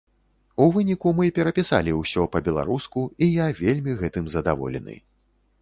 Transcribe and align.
У 0.63 0.65
выніку, 0.77 1.11
мы 1.19 1.27
перапісалі 1.35 1.93
ўсё 1.99 2.25
па-беларуску, 2.37 3.05
і 3.27 3.31
я 3.45 3.53
вельмі 3.63 3.97
гэтым 4.01 4.25
задаволены. 4.39 5.01